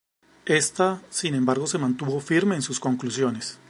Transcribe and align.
Esta, 0.47 1.03
sin 1.11 1.35
embargo, 1.35 1.67
se 1.67 1.77
mantuvo 1.77 2.19
firme 2.21 2.55
en 2.55 2.63
sus 2.63 2.79
conclusiones. 2.79 3.59